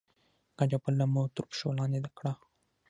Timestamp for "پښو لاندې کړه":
1.49-2.33